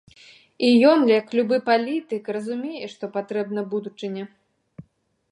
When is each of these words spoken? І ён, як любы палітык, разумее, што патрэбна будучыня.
І 0.67 0.69
ён, 0.91 1.01
як 1.09 1.27
любы 1.39 1.59
палітык, 1.67 2.31
разумее, 2.37 2.85
што 2.93 3.09
патрэбна 3.19 3.61
будучыня. 3.75 4.25